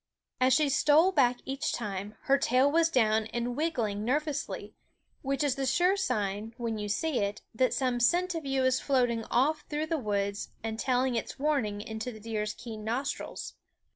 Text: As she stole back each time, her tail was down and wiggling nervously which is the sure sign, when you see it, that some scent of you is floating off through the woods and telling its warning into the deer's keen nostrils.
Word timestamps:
As 0.39 0.53
she 0.55 0.67
stole 0.67 1.11
back 1.11 1.37
each 1.45 1.73
time, 1.73 2.15
her 2.21 2.39
tail 2.39 2.71
was 2.71 2.89
down 2.89 3.27
and 3.27 3.55
wiggling 3.55 4.03
nervously 4.03 4.73
which 5.21 5.43
is 5.43 5.53
the 5.53 5.67
sure 5.67 5.95
sign, 5.95 6.55
when 6.57 6.79
you 6.79 6.89
see 6.89 7.19
it, 7.19 7.43
that 7.53 7.71
some 7.71 7.99
scent 7.99 8.33
of 8.33 8.43
you 8.43 8.63
is 8.63 8.79
floating 8.79 9.23
off 9.25 9.63
through 9.69 9.85
the 9.85 9.99
woods 9.99 10.49
and 10.63 10.79
telling 10.79 11.13
its 11.13 11.37
warning 11.37 11.81
into 11.81 12.11
the 12.11 12.19
deer's 12.19 12.55
keen 12.55 12.83
nostrils. 12.83 13.53